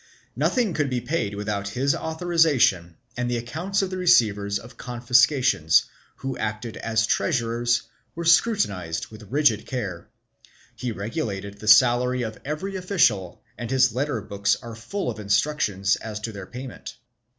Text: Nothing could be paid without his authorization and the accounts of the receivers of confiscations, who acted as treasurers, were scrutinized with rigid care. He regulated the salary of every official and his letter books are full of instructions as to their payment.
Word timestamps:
Nothing 0.35 0.73
could 0.73 0.89
be 0.89 0.99
paid 0.99 1.35
without 1.35 1.67
his 1.67 1.93
authorization 1.93 2.97
and 3.15 3.29
the 3.29 3.37
accounts 3.37 3.83
of 3.83 3.91
the 3.91 3.99
receivers 3.99 4.57
of 4.57 4.75
confiscations, 4.75 5.83
who 6.15 6.35
acted 6.39 6.75
as 6.77 7.05
treasurers, 7.05 7.83
were 8.15 8.25
scrutinized 8.25 9.09
with 9.09 9.27
rigid 9.31 9.67
care. 9.67 10.09
He 10.75 10.91
regulated 10.91 11.59
the 11.59 11.67
salary 11.67 12.23
of 12.23 12.39
every 12.43 12.75
official 12.77 13.43
and 13.59 13.69
his 13.69 13.93
letter 13.93 14.21
books 14.23 14.57
are 14.63 14.73
full 14.73 15.07
of 15.11 15.19
instructions 15.19 15.97
as 15.97 16.19
to 16.21 16.31
their 16.31 16.47
payment. 16.47 16.95